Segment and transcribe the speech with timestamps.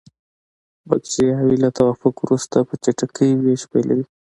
[0.89, 4.05] بکټریاوې له توافق وروسته په چټکۍ ویش پیلوي.